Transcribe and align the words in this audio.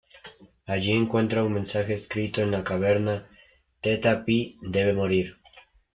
Allí 0.65 0.93
encuentra 0.93 1.43
un 1.43 1.53
mensaje 1.53 1.93
escrito 1.93 2.41
en 2.41 2.49
la 2.49 2.63
caverna: 2.63 3.27
"Theta 3.83 4.25
Pi 4.25 4.57
debe 4.63 4.93
morir". 4.93 5.37